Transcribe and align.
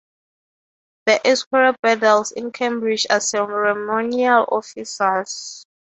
The 1.05 1.21
Esquire 1.27 1.75
Bedells 1.85 2.31
in 2.31 2.49
Cambridge 2.51 3.05
are 3.11 3.19
ceremonial 3.19 4.45
officers. 4.51 5.63